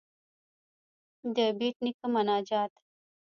[1.33, 2.71] ددبېټ نيکه مناجات.